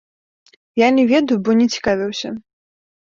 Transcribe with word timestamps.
Я 0.81 0.87
не 0.97 1.05
ведаю, 1.13 1.37
бо 1.49 1.57
не 1.63 1.67
цікавіўся. 1.77 2.29